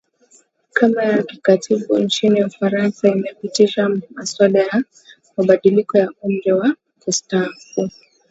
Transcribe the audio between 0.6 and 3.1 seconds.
kama ya kikatiba nchini ufaransa